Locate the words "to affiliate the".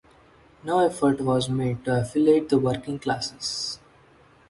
1.85-2.57